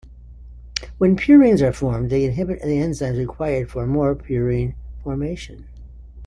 When 0.97 1.15
purines 1.15 1.61
are 1.61 1.71
formed, 1.71 2.09
they 2.09 2.25
inhibit 2.25 2.61
the 2.63 2.69
enzymes 2.77 3.19
required 3.19 3.69
for 3.69 3.85
more 3.85 4.15
purine 4.15 4.73
formation. 5.03 5.67